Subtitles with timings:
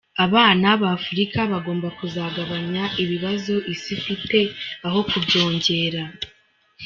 [0.25, 4.37] Abana ba Afurika bagomba kuzagabanya ibibazo isi ifite
[4.87, 6.01] aho kubyongera.